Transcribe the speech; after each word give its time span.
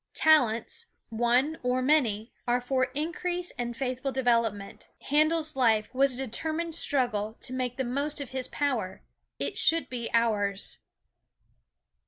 Talents, 0.15 0.87
one 1.09 1.59
or 1.61 1.83
many, 1.83 2.33
are 2.47 2.59
for 2.59 2.85
increase 2.95 3.51
and 3.51 3.77
faithful 3.77 4.11
development. 4.11 4.89
Handel's 5.01 5.55
life 5.55 5.93
was 5.93 6.15
a 6.15 6.25
determined 6.25 6.73
struggle 6.73 7.37
to 7.41 7.53
make 7.53 7.77
the 7.77 7.83
most 7.83 8.19
of 8.19 8.31
his 8.31 8.47
power. 8.47 9.03
It 9.37 9.59
should 9.59 9.89
be 9.89 10.09
ours. 10.11 10.79